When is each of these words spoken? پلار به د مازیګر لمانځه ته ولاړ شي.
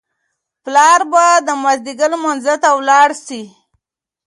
پلار 0.63 1.01
به 1.11 1.25
د 1.47 1.49
مازیګر 1.63 2.09
لمانځه 2.13 2.53
ته 2.63 2.69
ولاړ 2.77 3.09
شي. 3.25 3.43